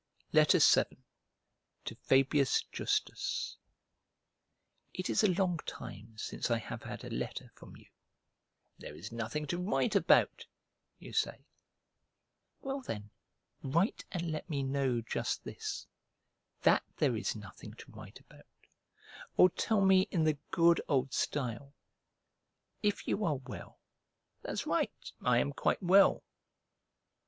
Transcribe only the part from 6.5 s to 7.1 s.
have had